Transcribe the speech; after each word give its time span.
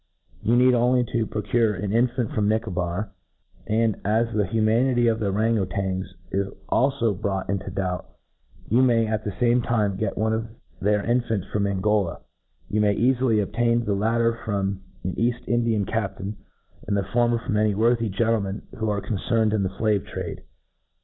You 0.41 0.55
need 0.55 0.73
only 0.73 1.03
to 1.13 1.27
procure 1.27 1.75
an 1.75 1.91
infant 1.93 2.31
from 2.31 2.47
Nicobar, 2.49 3.11
and, 3.67 3.97
as 4.03 4.33
the 4.33 4.47
humanity 4.47 5.05
of 5.05 5.19
the 5.19 5.27
Ouran 5.31 5.59
Outangs 5.59 6.15
is 6.31 6.47
aHb 6.71 7.21
brought 7.21 7.51
into 7.51 7.69
doubt, 7.69 8.07
you 8.67 8.79
may^ 8.81 9.07
at 9.07 9.23
the 9.23 9.31
lame 9.39 9.61
time, 9.61 9.97
get 9.97 10.17
one 10.17 10.33
of 10.33 10.47
their 10.81 11.05
infants 11.05 11.45
from 11.53 11.65
Angoiav 11.65 11.81
«^ 11.81 12.17
^You 12.73 12.81
may 12.81 12.95
eafi* 12.95 13.21
]y 13.37 13.43
obtain 13.43 13.85
the 13.85 13.93
latter 13.93 14.39
from 14.43 14.81
an 15.03 15.11
£aft4ndia 15.19 15.85
captain^ 15.85 16.33
imd 16.89 16.95
the 16.95 17.03
former 17.13 17.37
from 17.37 17.55
any 17.55 17.75
worthy 17.75 18.09
gentlemen 18.09 18.63
who 18.79 18.89
are 18.89 19.01
c^icerned 19.01 19.51
ia 19.53 19.59
the 19.59 19.69
flave 19.69 20.07
trade. 20.07 20.41